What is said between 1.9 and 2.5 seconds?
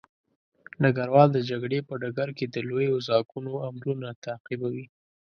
ډګر کې